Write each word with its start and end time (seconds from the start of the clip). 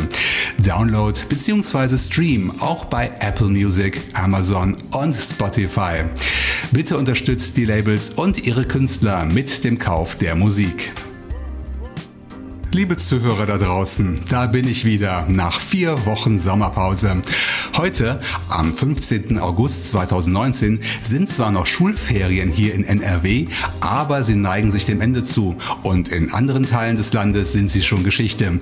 Download 0.59 1.19
bzw. 1.29 1.97
Stream 1.97 2.53
auch 2.61 2.87
bei 2.87 3.11
Apple 3.21 3.49
Music, 3.49 4.01
Amazon 4.15 4.77
und 4.93 5.15
Spotify. 5.15 6.05
Bitte 6.73 6.97
unterstützt 6.97 7.57
die 7.57 7.65
Labels 7.65 8.11
und 8.11 8.47
ihre 8.47 8.65
Künstler 8.65 9.25
mit 9.25 9.65
dem 9.65 9.79
Kauf 9.79 10.17
der 10.17 10.35
Musik. 10.35 10.93
Liebe 12.77 12.99
Zuhörer 12.99 13.47
da 13.47 13.57
draußen, 13.57 14.17
da 14.29 14.49
bin 14.49 14.69
ich 14.69 14.85
wieder 14.85 15.25
nach 15.31 15.63
vier 15.63 16.05
Wochen 16.05 16.39
Sommerpause. 16.39 17.23
Heute, 17.79 18.21
am 18.51 18.75
15. 18.75 19.39
August 19.39 19.89
2019, 19.89 20.81
sind 21.01 21.31
zwar 21.31 21.51
noch 21.51 21.65
Schulferien 21.65 22.51
hier 22.51 22.75
in 22.75 22.85
NRW, 22.85 23.47
aber 23.81 24.23
sie 24.23 24.35
neigen 24.35 24.71
sich 24.71 24.85
dem 24.85 25.01
Ende 25.01 25.25
zu 25.25 25.57
und 25.85 26.09
in 26.09 26.35
anderen 26.35 26.67
Teilen 26.67 26.99
des 26.99 27.15
Landes 27.15 27.55
sind 27.55 27.71
sie 27.71 27.81
schon 27.81 28.05
Geschichte. 28.05 28.59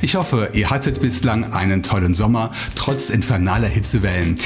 Ich 0.00 0.14
hoffe, 0.14 0.48
ihr 0.54 0.70
hattet 0.70 1.02
bislang 1.02 1.52
einen 1.52 1.82
tollen 1.82 2.14
Sommer, 2.14 2.52
trotz 2.74 3.10
infernaler 3.10 3.68
Hitzewellen. 3.68 4.36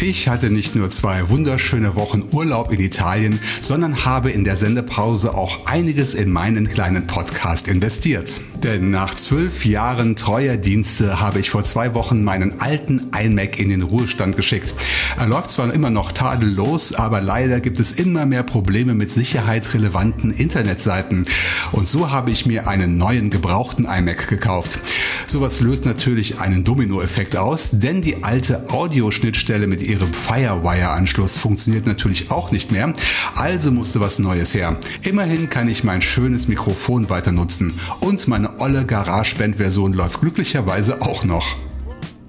Ich 0.00 0.28
hatte 0.28 0.50
nicht 0.50 0.76
nur 0.76 0.88
zwei 0.90 1.28
wunderschöne 1.30 1.96
Wochen 1.96 2.22
Urlaub 2.30 2.70
in 2.70 2.78
Italien, 2.78 3.40
sondern 3.60 4.04
habe 4.04 4.30
in 4.30 4.44
der 4.44 4.56
Sendepause 4.56 5.34
auch 5.34 5.66
einiges 5.66 6.14
in 6.14 6.30
meinen 6.30 6.68
kleinen 6.68 7.08
Podcast 7.08 7.66
investiert. 7.66 8.40
Denn 8.68 8.90
nach 8.90 9.14
zwölf 9.14 9.64
Jahren 9.64 10.14
treuer 10.14 10.58
Dienste 10.58 11.20
habe 11.20 11.40
ich 11.40 11.48
vor 11.48 11.64
zwei 11.64 11.94
Wochen 11.94 12.22
meinen 12.22 12.60
alten 12.60 13.08
iMac 13.18 13.58
in 13.58 13.70
den 13.70 13.80
Ruhestand 13.80 14.36
geschickt. 14.36 14.74
Er 15.18 15.26
läuft 15.26 15.52
zwar 15.52 15.72
immer 15.72 15.88
noch 15.88 16.12
tadellos, 16.12 16.92
aber 16.92 17.22
leider 17.22 17.60
gibt 17.60 17.80
es 17.80 17.92
immer 17.92 18.26
mehr 18.26 18.42
Probleme 18.42 18.92
mit 18.92 19.10
sicherheitsrelevanten 19.10 20.32
Internetseiten. 20.32 21.24
Und 21.72 21.88
so 21.88 22.10
habe 22.10 22.30
ich 22.30 22.44
mir 22.44 22.68
einen 22.68 22.98
neuen 22.98 23.30
gebrauchten 23.30 23.86
iMac 23.86 24.28
gekauft. 24.28 24.80
Sowas 25.26 25.60
löst 25.60 25.84
natürlich 25.84 26.40
einen 26.40 26.64
Dominoeffekt 26.64 27.36
aus, 27.36 27.70
denn 27.72 28.00
die 28.00 28.24
alte 28.24 28.70
Audioschnittstelle 28.70 29.66
mit 29.66 29.82
ihrem 29.82 30.12
Firewire-Anschluss 30.12 31.36
funktioniert 31.36 31.86
natürlich 31.86 32.30
auch 32.30 32.50
nicht 32.50 32.72
mehr, 32.72 32.92
also 33.34 33.70
musste 33.70 34.00
was 34.00 34.18
Neues 34.18 34.54
her. 34.54 34.78
Immerhin 35.02 35.50
kann 35.50 35.68
ich 35.68 35.84
mein 35.84 36.00
schönes 36.00 36.48
Mikrofon 36.48 37.10
weiter 37.10 37.32
nutzen 37.32 37.78
und 38.00 38.26
meine 38.26 38.57
olle 38.60 38.84
GarageBand-Version 38.84 39.92
läuft 39.92 40.20
glücklicherweise 40.20 41.02
auch 41.02 41.24
noch. 41.24 41.56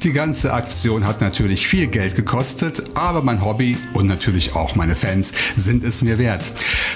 Die 0.03 0.13
ganze 0.13 0.53
Aktion 0.53 1.05
hat 1.05 1.19
natürlich 1.19 1.67
viel 1.67 1.87
Geld 1.87 2.15
gekostet, 2.15 2.81
aber 2.95 3.21
mein 3.21 3.43
Hobby 3.43 3.75
und 3.93 4.07
natürlich 4.07 4.55
auch 4.55 4.75
meine 4.75 4.95
Fans 4.95 5.33
sind 5.57 5.83
es 5.83 6.01
mir 6.01 6.17
wert. 6.17 6.49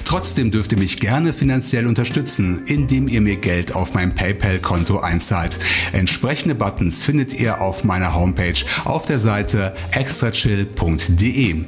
Trotzdem 0.06 0.52
dürft 0.52 0.72
ihr 0.72 0.78
mich 0.78 1.02
gerne 1.02 1.34
finanziell 1.34 1.86
unterstützen, 1.86 2.64
indem 2.66 3.10
ihr 3.10 3.20
mir 3.20 3.36
Geld 3.36 3.76
auf 3.76 3.94
mein 3.94 4.16
PayPal-Konto 4.16 5.00
einzahlt. 5.00 5.60
Entsprechende 5.92 6.56
Buttons 6.56 7.04
findet 7.04 7.34
ihr 7.34 7.60
auf 7.60 7.84
meiner 7.84 8.16
Homepage 8.16 8.54
auf 8.86 9.06
der 9.06 9.20
Seite 9.20 9.74
extrachill.de. 9.92 11.66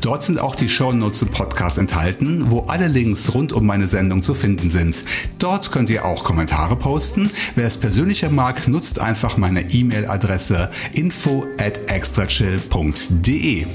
Dort 0.00 0.22
sind 0.22 0.38
auch 0.38 0.54
die 0.54 0.68
Shownotes 0.68 1.18
zum 1.18 1.28
Podcast 1.28 1.78
enthalten, 1.78 2.50
wo 2.50 2.60
alle 2.60 2.88
Links 2.88 3.34
rund 3.34 3.52
um 3.52 3.66
meine 3.66 3.88
Sendung 3.88 4.22
zu 4.22 4.34
finden 4.34 4.70
sind. 4.70 5.04
Dort 5.38 5.72
könnt 5.72 5.90
ihr 5.90 6.04
auch 6.04 6.24
Kommentare 6.24 6.76
posten. 6.76 7.30
Wer 7.54 7.66
es 7.66 7.78
persönlicher 7.78 8.30
mag, 8.30 8.68
nutzt 8.68 8.98
einfach 8.98 9.36
meine 9.36 9.70
E-Mail-Adresse 9.70 10.70
info 10.92 11.46
at 11.58 11.90
extrachill.de. 11.90 13.66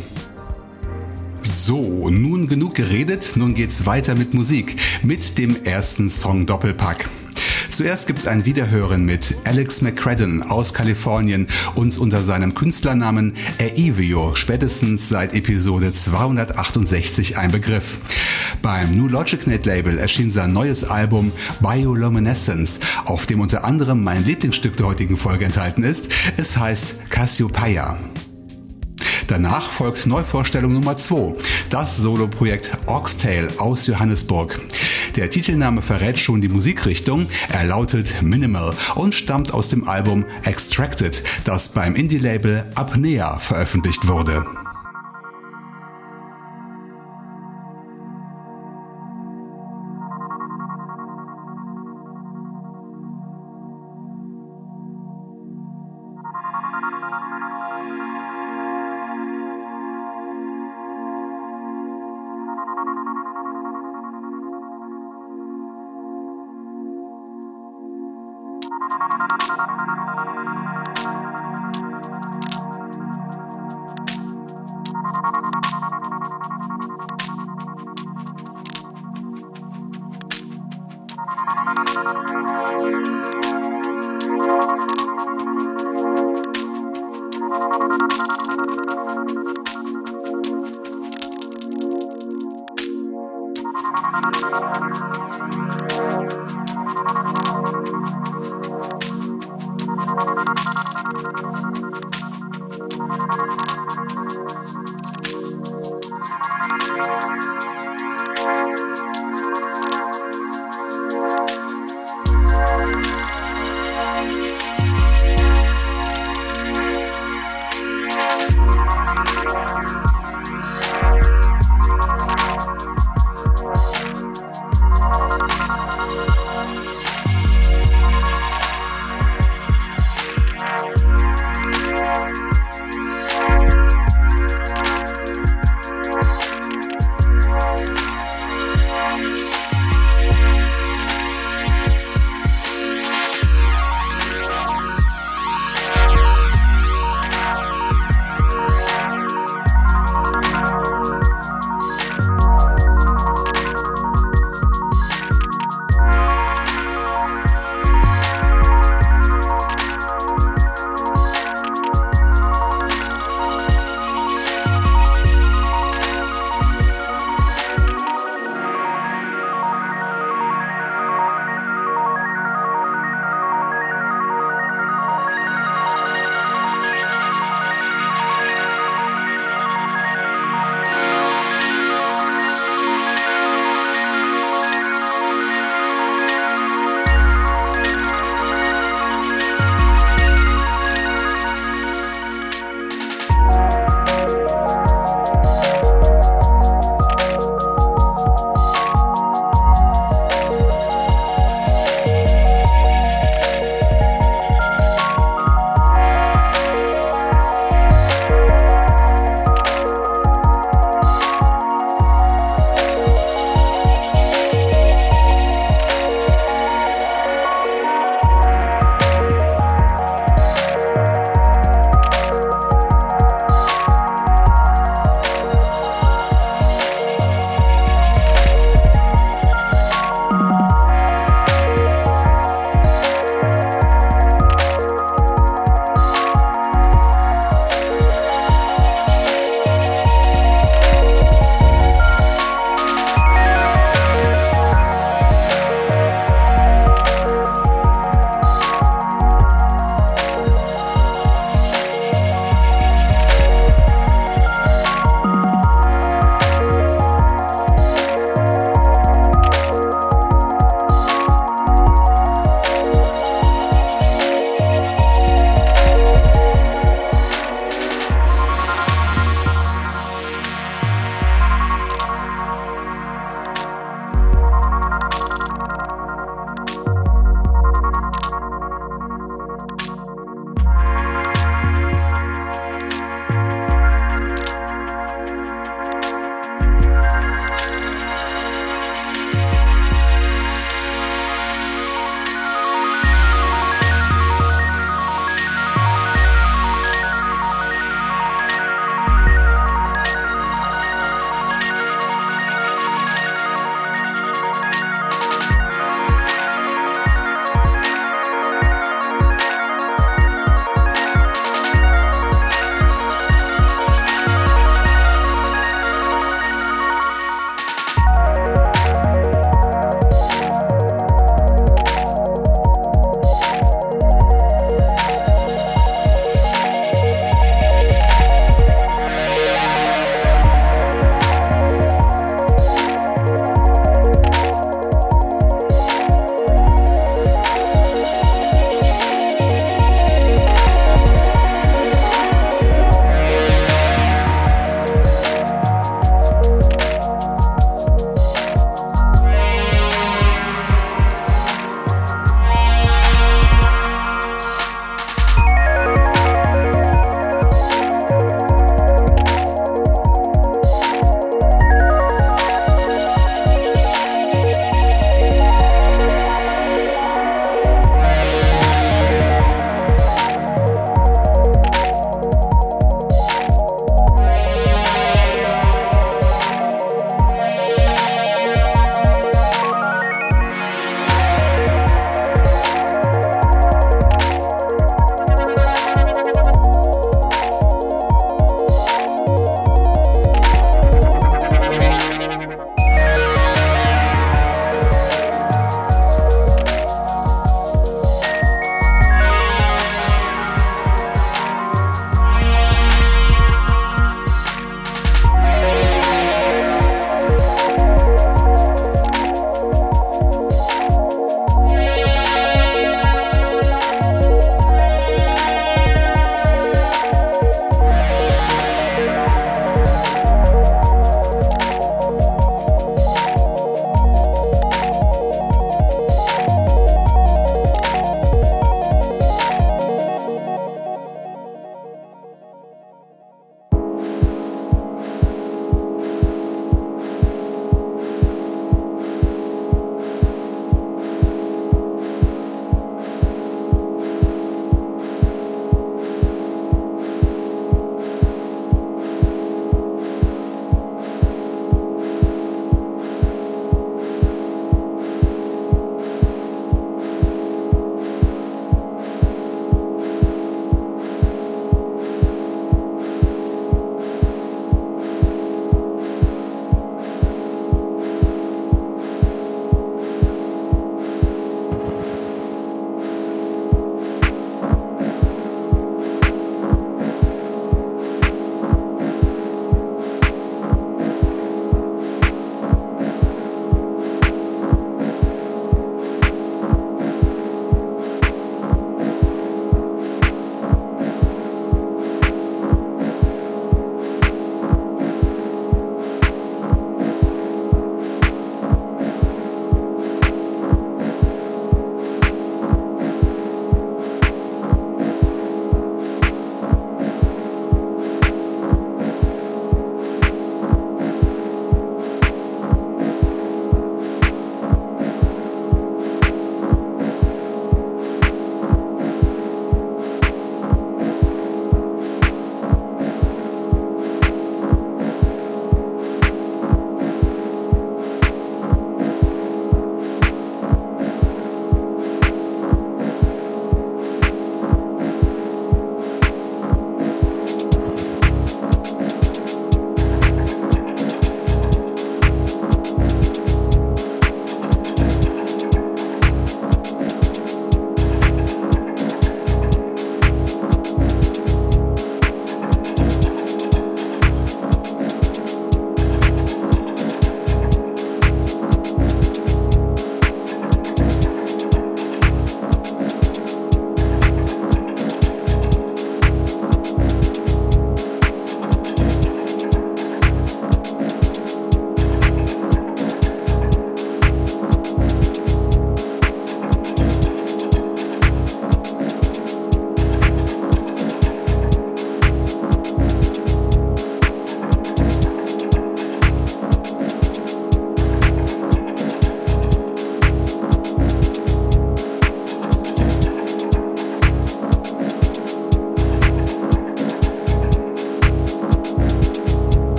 So, 1.42 2.10
nun 2.10 2.48
genug 2.48 2.75
geredet, 2.75 3.33
nun 3.36 3.54
geht's 3.54 3.86
weiter 3.86 4.15
mit 4.15 4.33
Musik, 4.33 4.75
mit 5.04 5.38
dem 5.38 5.63
ersten 5.63 6.10
Song 6.10 6.45
Doppelpack. 6.45 7.10
Zuerst 7.69 8.07
gibt's 8.07 8.25
ein 8.25 8.45
Wiederhören 8.45 9.06
mit 9.06 9.36
Alex 9.45 9.81
McCradden 9.81 10.42
aus 10.42 10.74
Kalifornien 10.74 11.48
und 11.75 11.98
unter 11.98 12.24
seinem 12.24 12.54
Künstlernamen 12.56 13.36
Aevio, 13.60 14.33
spätestens 14.36 15.07
seit 15.07 15.33
Episode 15.33 15.94
268 15.94 17.38
ein 17.38 17.51
Begriff. 17.51 18.00
Beim 18.62 18.98
New 18.98 19.07
Logic 19.07 19.45
Net 19.48 19.66
Label 19.66 20.00
erschien 20.00 20.31
sein 20.31 20.51
neues 20.51 20.83
Album 20.83 21.31
Bioluminescence, 21.62 22.80
auf 23.06 23.25
dem 23.27 23.39
unter 23.39 23.63
anderem 23.63 24.04
mein 24.04 24.25
Lieblingsstück 24.25 24.75
der 24.75 24.88
heutigen 24.88 25.15
Folge 25.15 25.45
enthalten 25.45 25.83
ist. 25.83 26.10
Es 26.38 26.57
heißt 26.57 27.10
Cassiopeia. 27.10 27.98
Danach 29.29 29.69
folgt 29.69 30.07
Neuvorstellung 30.07 30.73
Nummer 30.73 30.97
2, 30.97 31.35
das 31.69 31.97
Soloprojekt 31.97 32.71
Oxtail 32.87 33.47
aus 33.59 33.85
Johannesburg. 33.85 34.59
Der 35.17 35.29
Titelname 35.29 35.83
verrät 35.83 36.17
schon 36.17 36.41
die 36.41 36.49
Musikrichtung, 36.49 37.27
er 37.49 37.65
lautet 37.65 38.23
Minimal 38.23 38.73
und 38.95 39.13
stammt 39.13 39.53
aus 39.53 39.67
dem 39.67 39.87
Album 39.87 40.25
Extracted, 40.45 41.21
das 41.43 41.69
beim 41.69 41.93
Indie-Label 41.93 42.65
Apnea 42.73 43.37
veröffentlicht 43.37 44.07
wurde. 44.07 44.43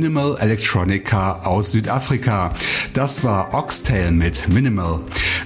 Minimal 0.00 0.36
Electronica 0.40 1.42
aus 1.44 1.72
Südafrika. 1.72 2.52
Das 2.94 3.22
war 3.22 3.52
Oxtail 3.52 4.12
mit 4.12 4.48
Minimal. 4.48 5.00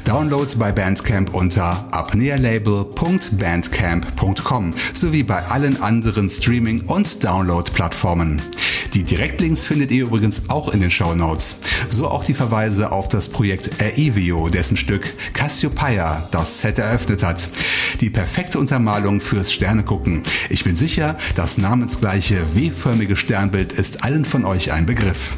Download 0.05 0.55
bei 0.57 0.71
Bandcamp 0.71 1.35
unter 1.35 1.89
apnealabel.bandcamp.com 1.91 4.75
sowie 4.95 5.25
bei 5.25 5.45
allen 5.47 5.83
anderen 5.83 6.29
Streaming- 6.29 6.83
und 6.83 7.25
Download-Plattformen. 7.25 8.41
Die 8.95 9.03
Direktlinks 9.03 9.67
findet 9.67 9.91
ihr 9.91 10.05
übrigens 10.05 10.51
auch 10.51 10.69
in 10.69 10.81
den 10.81 10.91
Show 10.91 11.17
Notes. 11.17 11.59
So 11.89 12.09
auch 12.09 12.23
die 12.23 12.33
Verweise 12.33 12.93
auf 12.93 13.09
das 13.09 13.29
Projekt 13.29 13.83
Aevio, 13.83 14.49
dessen 14.49 14.77
Stück 14.77 15.13
Cassiopeia 15.33 16.29
das 16.31 16.61
Set 16.61 16.79
eröffnet 16.79 17.25
hat. 17.25 17.49
Die 18.01 18.11
perfekte 18.11 18.61
Untermalung 18.61 19.21
fürs 19.21 19.53
Sternegucken. 19.53 20.23
Ich 20.49 20.63
bin 20.63 20.77
sicher, 20.77 21.19
das 21.35 21.59
namensgleiche 21.59 22.55
W-förmige 22.55 23.17
Sternbild 23.17 23.73
ist 23.73 24.05
allen 24.05 24.25
von 24.25 24.45
euch 24.45 24.71
ein 24.71 24.87
Begriff. 24.87 25.33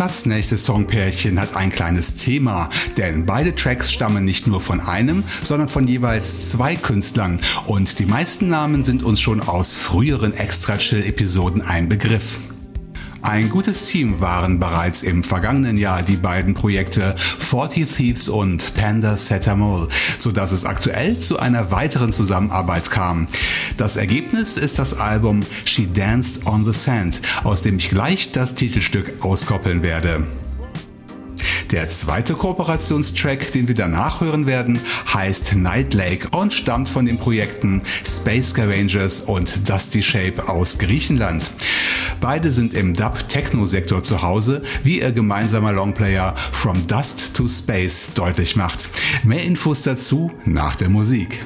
Das 0.00 0.24
nächste 0.24 0.56
Songpärchen 0.56 1.38
hat 1.38 1.56
ein 1.56 1.68
kleines 1.68 2.16
Thema, 2.16 2.70
denn 2.96 3.26
beide 3.26 3.54
Tracks 3.54 3.92
stammen 3.92 4.24
nicht 4.24 4.46
nur 4.46 4.62
von 4.62 4.80
einem, 4.80 5.24
sondern 5.42 5.68
von 5.68 5.86
jeweils 5.86 6.48
zwei 6.48 6.74
Künstlern 6.74 7.38
und 7.66 7.98
die 7.98 8.06
meisten 8.06 8.48
Namen 8.48 8.82
sind 8.82 9.02
uns 9.02 9.20
schon 9.20 9.42
aus 9.42 9.74
früheren 9.74 10.32
Extra 10.32 10.78
Chill 10.78 11.04
Episoden 11.04 11.60
ein 11.60 11.90
Begriff. 11.90 12.40
Ein 13.22 13.50
gutes 13.50 13.84
Team 13.84 14.20
waren 14.20 14.58
bereits 14.58 15.02
im 15.02 15.22
vergangenen 15.22 15.76
Jahr 15.76 16.02
die 16.02 16.16
beiden 16.16 16.54
Projekte 16.54 17.14
40 17.16 17.86
Thieves 17.86 18.28
und 18.30 18.74
Panda 18.74 19.16
Setamol, 19.16 19.88
sodass 20.18 20.52
es 20.52 20.64
aktuell 20.64 21.18
zu 21.18 21.38
einer 21.38 21.70
weiteren 21.70 22.12
Zusammenarbeit 22.12 22.90
kam. 22.90 23.28
Das 23.76 23.96
Ergebnis 23.96 24.56
ist 24.56 24.78
das 24.78 24.98
Album 24.98 25.42
She 25.66 25.92
Danced 25.92 26.46
on 26.46 26.64
the 26.64 26.72
Sand, 26.72 27.20
aus 27.44 27.60
dem 27.60 27.76
ich 27.76 27.90
gleich 27.90 28.32
das 28.32 28.54
Titelstück 28.54 29.12
auskoppeln 29.22 29.82
werde. 29.82 30.26
Der 31.72 31.88
zweite 31.88 32.34
Kooperationstrack, 32.34 33.52
den 33.52 33.68
wir 33.68 33.76
danach 33.76 34.20
hören 34.20 34.46
werden, 34.46 34.80
heißt 35.14 35.54
Night 35.54 35.94
Lake 35.94 36.26
und 36.30 36.52
stammt 36.52 36.88
von 36.88 37.06
den 37.06 37.16
Projekten 37.16 37.82
Space 38.04 38.50
Scavengers 38.50 39.20
und 39.20 39.68
Dusty 39.68 40.02
Shape 40.02 40.48
aus 40.48 40.78
Griechenland. 40.78 41.48
Beide 42.20 42.50
sind 42.50 42.74
im 42.74 42.92
Dub-Techno-Sektor 42.92 44.02
zu 44.02 44.20
Hause, 44.22 44.62
wie 44.82 45.00
ihr 45.00 45.12
gemeinsamer 45.12 45.72
Longplayer 45.72 46.34
From 46.36 46.86
Dust 46.86 47.34
to 47.34 47.48
Space 47.48 48.12
deutlich 48.14 48.56
macht. 48.56 48.90
Mehr 49.24 49.42
Infos 49.42 49.82
dazu 49.82 50.30
nach 50.44 50.76
der 50.76 50.90
Musik. 50.90 51.40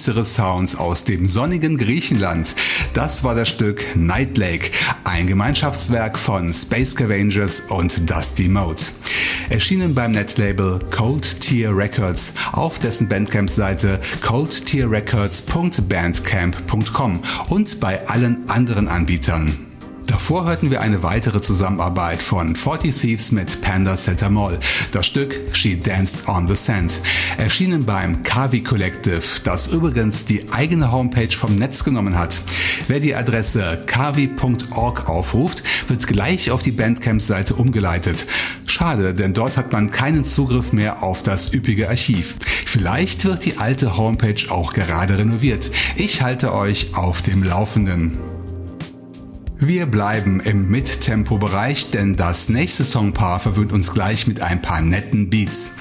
Düstere 0.00 0.24
Sounds 0.24 0.76
aus 0.76 1.04
dem 1.04 1.28
sonnigen 1.28 1.76
Griechenland. 1.76 2.56
Das 2.94 3.22
war 3.22 3.34
das 3.34 3.50
Stück 3.50 3.84
Night 3.96 4.38
Lake, 4.38 4.70
ein 5.04 5.26
Gemeinschaftswerk 5.26 6.18
von 6.18 6.54
Space 6.54 6.92
Scavengers 6.92 7.64
und 7.68 8.10
Dusty 8.10 8.48
Mode. 8.48 8.82
Erschienen 9.50 9.94
beim 9.94 10.12
Netlabel 10.12 10.80
Cold 10.90 11.42
Tier 11.42 11.76
Records 11.76 12.32
auf 12.52 12.78
dessen 12.78 13.10
Bandcamp-Seite 13.10 14.00
coldtierrecords.bandcamp.com 14.22 17.22
und 17.50 17.78
bei 17.78 18.08
allen 18.08 18.48
anderen 18.48 18.88
Anbietern. 18.88 19.69
Davor 20.10 20.44
hörten 20.44 20.72
wir 20.72 20.80
eine 20.80 21.04
weitere 21.04 21.40
Zusammenarbeit 21.40 22.20
von 22.20 22.56
40 22.56 22.92
Thieves 22.92 23.30
mit 23.30 23.60
Panda 23.60 23.94
Mall. 24.28 24.58
Das 24.90 25.06
Stück 25.06 25.38
She 25.52 25.80
Danced 25.80 26.28
on 26.28 26.48
the 26.48 26.56
Sand. 26.56 27.00
Erschienen 27.38 27.84
beim 27.84 28.24
Kavi 28.24 28.60
Collective, 28.60 29.22
das 29.44 29.68
übrigens 29.68 30.24
die 30.24 30.52
eigene 30.52 30.90
Homepage 30.90 31.30
vom 31.30 31.54
Netz 31.54 31.84
genommen 31.84 32.18
hat. 32.18 32.42
Wer 32.88 32.98
die 32.98 33.14
Adresse 33.14 33.84
kavi.org 33.86 35.08
aufruft, 35.08 35.62
wird 35.88 36.08
gleich 36.08 36.50
auf 36.50 36.64
die 36.64 36.72
Bandcamp-Seite 36.72 37.54
umgeleitet. 37.54 38.26
Schade, 38.66 39.14
denn 39.14 39.32
dort 39.32 39.56
hat 39.56 39.72
man 39.72 39.92
keinen 39.92 40.24
Zugriff 40.24 40.72
mehr 40.72 41.04
auf 41.04 41.22
das 41.22 41.54
üppige 41.54 41.88
Archiv. 41.88 42.34
Vielleicht 42.66 43.24
wird 43.26 43.44
die 43.44 43.58
alte 43.58 43.96
Homepage 43.96 44.50
auch 44.50 44.72
gerade 44.72 45.18
renoviert. 45.18 45.70
Ich 45.94 46.20
halte 46.20 46.52
euch 46.52 46.96
auf 46.96 47.22
dem 47.22 47.44
Laufenden. 47.44 48.29
Wir 49.62 49.84
bleiben 49.84 50.40
im 50.40 50.70
Mittempo-Bereich, 50.70 51.90
denn 51.90 52.16
das 52.16 52.48
nächste 52.48 52.82
Songpaar 52.82 53.40
verwöhnt 53.40 53.72
uns 53.72 53.92
gleich 53.92 54.26
mit 54.26 54.40
ein 54.40 54.62
paar 54.62 54.80
netten 54.80 55.28
Beats. 55.28 55.72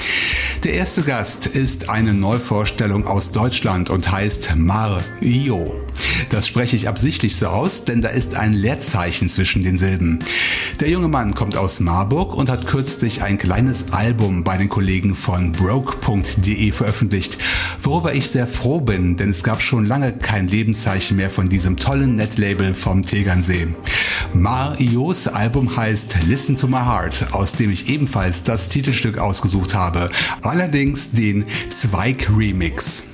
Der 0.65 0.73
erste 0.73 1.01
Gast 1.01 1.47
ist 1.47 1.89
eine 1.89 2.13
Neuvorstellung 2.13 3.07
aus 3.07 3.31
Deutschland 3.31 3.89
und 3.89 4.11
heißt 4.11 4.57
Mario. 4.57 5.79
Das 6.29 6.47
spreche 6.47 6.75
ich 6.75 6.87
absichtlich 6.87 7.35
so 7.35 7.47
aus, 7.47 7.85
denn 7.85 8.01
da 8.01 8.09
ist 8.09 8.35
ein 8.35 8.53
Leerzeichen 8.53 9.29
zwischen 9.29 9.63
den 9.63 9.77
Silben. 9.77 10.19
Der 10.79 10.89
junge 10.89 11.07
Mann 11.07 11.33
kommt 11.35 11.57
aus 11.57 11.79
Marburg 11.79 12.35
und 12.35 12.49
hat 12.49 12.67
kürzlich 12.67 13.21
ein 13.21 13.37
kleines 13.37 13.93
Album 13.93 14.43
bei 14.43 14.57
den 14.57 14.69
Kollegen 14.69 15.15
von 15.15 15.51
broke.de 15.51 16.71
veröffentlicht, 16.71 17.37
worüber 17.81 18.13
ich 18.13 18.29
sehr 18.29 18.47
froh 18.47 18.79
bin, 18.79 19.17
denn 19.17 19.31
es 19.31 19.43
gab 19.43 19.61
schon 19.61 19.85
lange 19.85 20.13
kein 20.13 20.47
Lebenszeichen 20.47 21.17
mehr 21.17 21.29
von 21.29 21.49
diesem 21.49 21.77
tollen 21.77 22.15
Netlabel 22.15 22.73
vom 22.73 23.01
Tegernsee. 23.01 23.67
Marios 24.33 25.27
Album 25.27 25.75
heißt 25.75 26.17
Listen 26.27 26.55
to 26.55 26.67
My 26.67 26.77
Heart, 26.85 27.33
aus 27.33 27.53
dem 27.53 27.71
ich 27.71 27.89
ebenfalls 27.89 28.43
das 28.43 28.69
Titelstück 28.69 29.17
ausgesucht 29.17 29.73
habe, 29.73 30.09
allerdings 30.41 31.11
den 31.11 31.45
Zweig 31.69 32.29
Remix. 32.29 33.08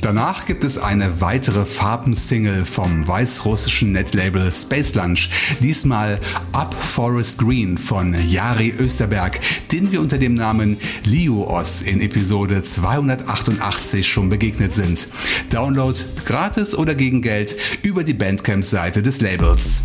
Danach 0.00 0.44
gibt 0.44 0.62
es 0.62 0.78
eine 0.78 1.20
weitere 1.20 1.64
Farbensingle 1.64 2.64
vom 2.64 3.06
weißrussischen 3.08 3.92
Netlabel 3.92 4.52
Space 4.52 4.94
Lunch, 4.94 5.30
diesmal 5.60 6.20
Up 6.52 6.74
Forest 6.74 7.38
Green 7.38 7.76
von 7.78 8.14
Jari 8.28 8.72
Österberg, 8.78 9.40
den 9.72 9.90
wir 9.90 10.00
unter 10.00 10.18
dem 10.18 10.34
Namen 10.34 10.76
Liuos 11.04 11.82
in 11.82 12.00
Episode 12.00 12.62
288 12.62 14.06
schon 14.06 14.28
begegnet 14.28 14.72
sind. 14.72 15.08
Download 15.50 15.98
gratis 16.24 16.74
oder 16.74 16.94
gegen 16.94 17.22
Geld 17.22 17.56
über 17.82 18.04
die 18.04 18.14
Bandcamp-Seite 18.14 19.02
des 19.02 19.20
Labels. 19.20 19.82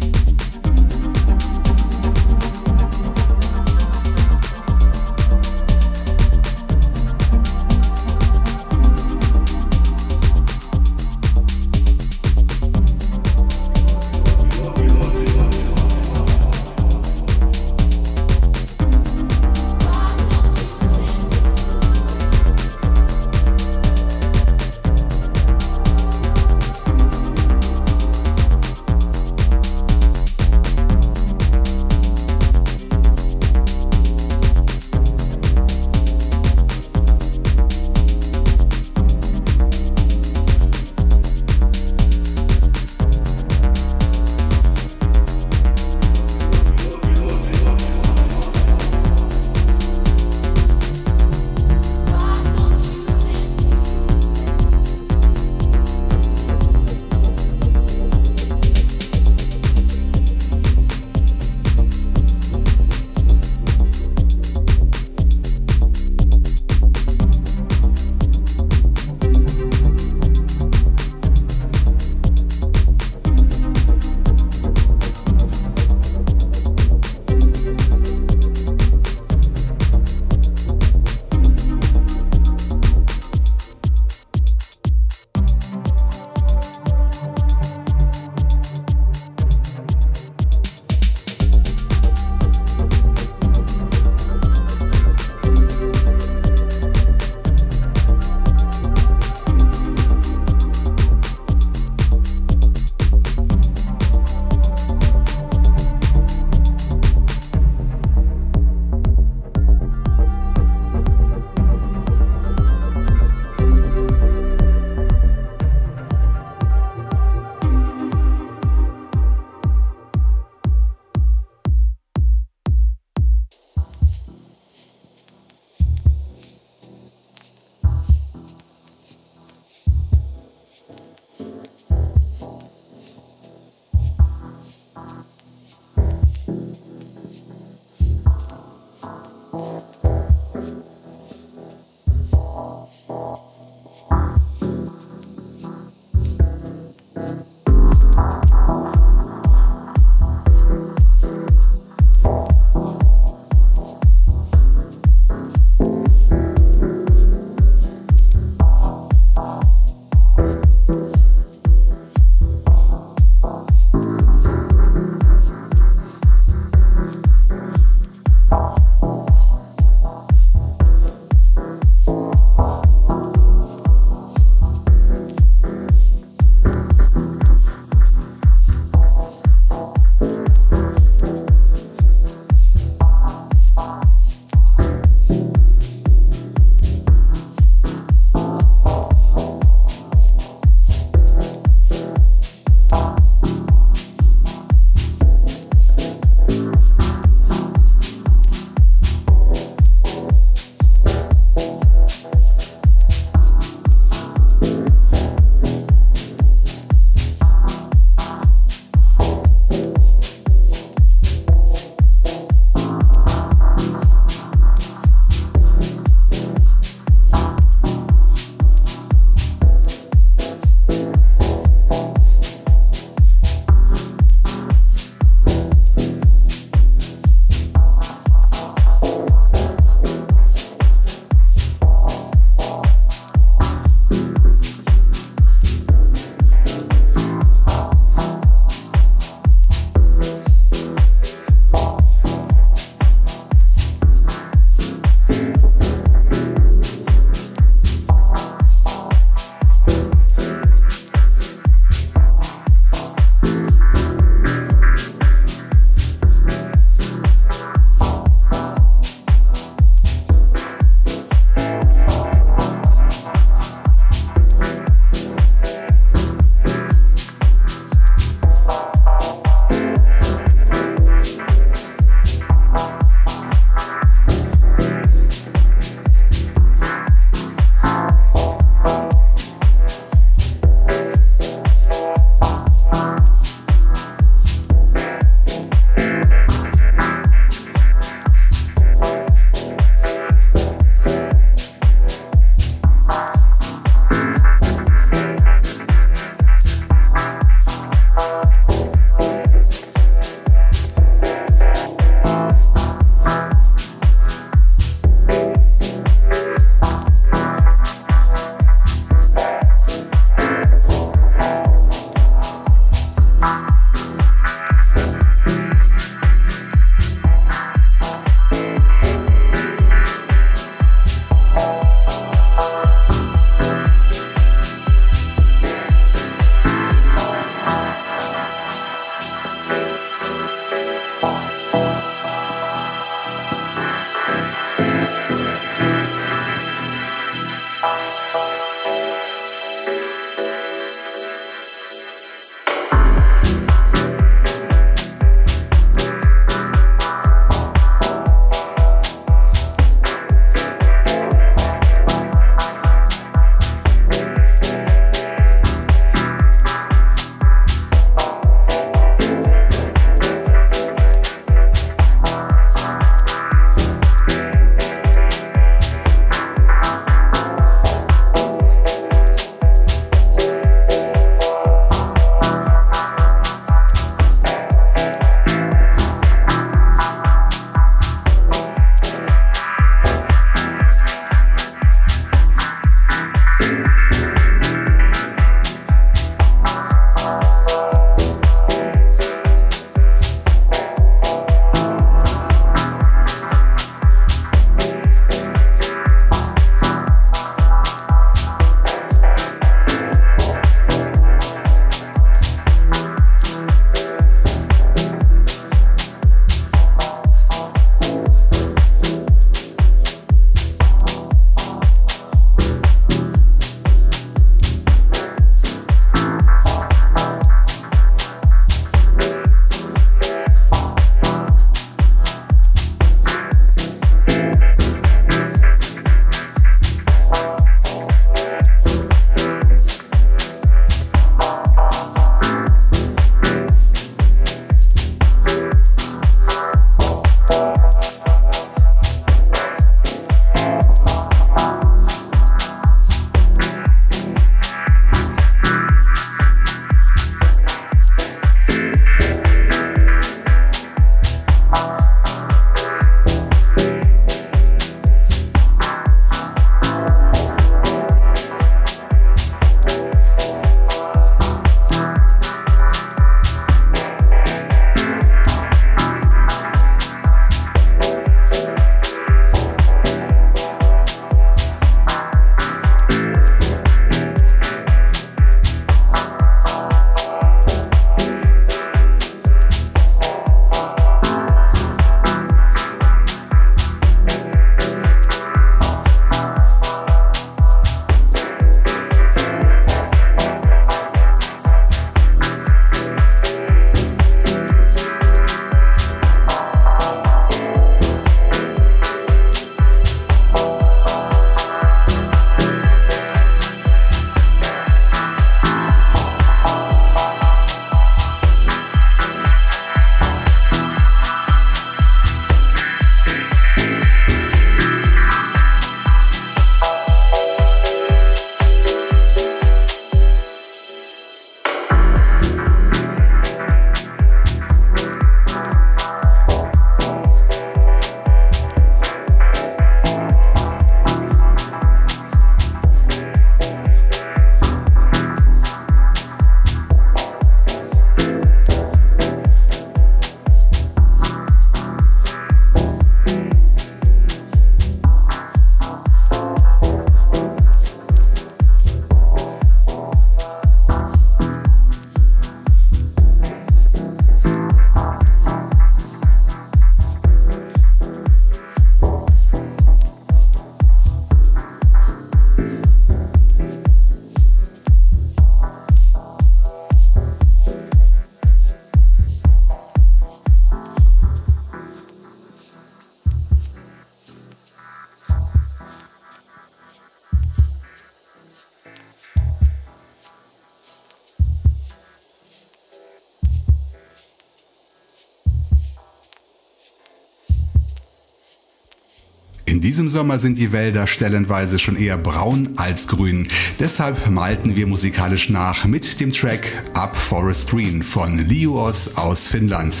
Diesem 589.98 590.08
Sommer 590.08 590.38
sind 590.38 590.58
die 590.58 590.70
Wälder 590.70 591.08
stellenweise 591.08 591.80
schon 591.80 591.96
eher 591.96 592.16
braun 592.16 592.68
als 592.76 593.08
grün. 593.08 593.48
Deshalb 593.80 594.30
malten 594.30 594.76
wir 594.76 594.86
musikalisch 594.86 595.48
nach 595.48 595.86
mit 595.86 596.20
dem 596.20 596.32
Track 596.32 596.68
Up 596.94 597.16
Forest 597.16 597.68
Green 597.68 598.04
von 598.04 598.38
Liuos 598.38 599.16
aus 599.16 599.48
Finnland. 599.48 600.00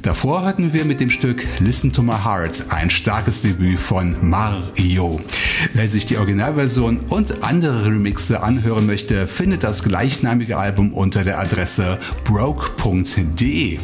Davor 0.00 0.46
hatten 0.46 0.72
wir 0.72 0.86
mit 0.86 1.00
dem 1.00 1.10
Stück 1.10 1.44
Listen 1.58 1.92
to 1.92 2.02
My 2.02 2.14
Heart 2.24 2.70
ein 2.70 2.88
starkes 2.88 3.42
Debüt 3.42 3.78
von 3.78 4.16
Mario. 4.22 5.20
Wer 5.74 5.86
sich 5.86 6.06
die 6.06 6.16
Originalversion 6.16 7.00
und 7.10 7.44
andere 7.44 7.84
Remixe 7.84 8.42
anhören 8.42 8.86
möchte, 8.86 9.26
findet 9.26 9.64
das 9.64 9.82
gleichnamige 9.82 10.56
Album 10.56 10.94
unter 10.94 11.24
der 11.24 11.40
Adresse 11.40 11.98
broke.de. 12.24 13.80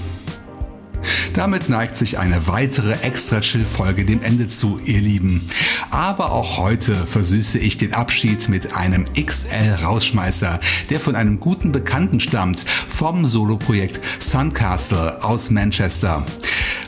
Damit 1.35 1.69
neigt 1.69 1.97
sich 1.97 2.19
eine 2.19 2.49
weitere 2.49 2.93
extra 3.03 3.41
chill 3.41 3.65
Folge 3.65 4.05
dem 4.05 4.23
Ende 4.23 4.49
zu, 4.49 4.81
ihr 4.85 5.01
Lieben. 5.01 5.47
Aber 5.91 6.33
auch 6.33 6.59
heute 6.59 6.95
versüße 6.95 7.59
ich 7.59 7.77
den 7.77 7.95
Abschied 7.95 8.49
mit 8.49 8.77
einem 8.77 9.05
XL 9.15 9.85
Rausschmeißer, 9.85 10.61
der 10.91 11.01
von 11.01 11.15
einem 11.15 11.39
guten 11.39 11.73
Bekannten 11.73 12.21
stammt, 12.21 12.61
vom 12.61 13.27
Soloprojekt 13.27 14.01
Suncastle 14.19 15.25
aus 15.25 15.51
Manchester. 15.51 16.27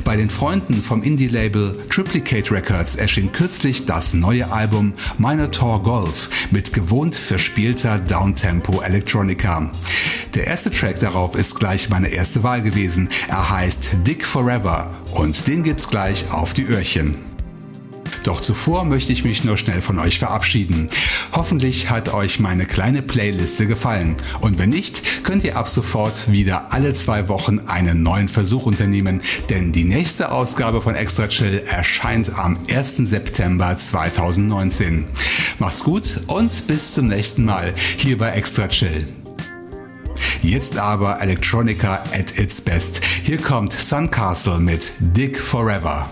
Bei 0.05 0.17
den 0.17 0.31
Freunden 0.31 0.83
vom 0.83 1.03
Indie-Label 1.03 1.73
Triplicate 1.89 2.51
Records 2.51 2.97
erschien 2.97 3.31
kürzlich 3.33 3.87
das 3.87 4.15
neue 4.15 4.51
Album 4.51 4.95
Minotaur 5.19 5.83
Golf 5.83 6.49
mit 6.51 6.73
gewohnt 6.73 7.15
verspielter 7.15 7.99
Downtempo 7.99 8.83
Electronica. 8.83 9.71
Der 10.35 10.47
erste 10.47 10.71
Track 10.71 10.99
darauf 11.01 11.37
ist 11.37 11.59
gleich 11.59 11.89
meine 11.89 12.09
erste 12.09 12.43
Wahl 12.43 12.63
gewesen. 12.63 13.11
Er 13.29 13.51
heißt 13.51 13.99
Dick 14.07 14.27
Forever 14.27 14.91
und 15.13 15.47
den 15.47 15.63
gibt's 15.63 15.89
gleich 15.89 16.31
auf 16.33 16.53
die 16.55 16.65
Öhrchen. 16.65 17.32
Doch 18.23 18.41
zuvor 18.41 18.85
möchte 18.85 19.13
ich 19.13 19.25
mich 19.25 19.45
nur 19.45 19.59
schnell 19.59 19.81
von 19.81 19.99
euch 19.99 20.19
verabschieden. 20.19 20.87
Hoffentlich 21.33 21.91
hat 21.91 22.13
euch 22.13 22.41
meine 22.41 22.67
kleine 22.67 23.03
Playliste 23.03 23.67
gefallen. 23.67 24.17
Und 24.41 24.59
wenn 24.59 24.71
nicht, 24.71 25.25
könnt 25.25 25.45
ihr 25.45 25.57
ab 25.57 25.69
sofort 25.69 26.31
wieder 26.31 26.73
alle 26.73 26.93
zwei 26.93 27.29
Wochen 27.29 27.59
einen 27.61 28.03
neuen 28.03 28.29
Versuch 28.29 28.67
unternehmen, 28.67 29.23
denn 29.51 29.73
die 29.73 29.85
nächste 29.85 30.31
Ausgabe 30.31 30.83
von 30.83 30.95
Extra 30.95 31.29
Chill 31.29 31.63
erscheint 31.67 32.39
am 32.39 32.59
1. 32.71 32.97
September 32.99 33.77
2019. 33.77 35.05
Macht's 35.59 35.85
gut 35.85 36.21
und 36.29 36.67
bis 36.67 36.95
zum 36.95 37.09
nächsten 37.09 37.45
Mal 37.45 37.75
hier 37.97 38.19
bei 38.19 38.31
Extra 38.31 38.69
Chill. 38.69 39.07
Jetzt 40.43 40.77
aber 40.77 41.21
Electronica 41.21 42.03
at 42.13 42.39
its 42.39 42.61
best. 42.61 43.01
Hier 43.05 43.39
kommt 43.39 43.73
Suncastle 43.73 44.59
mit 44.59 44.93
Dig 44.99 45.39
Forever. 45.39 46.11